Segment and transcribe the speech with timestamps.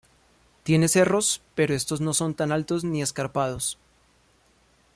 [0.63, 3.77] Tiene cerros pero estos no son tan altos ni escarpados.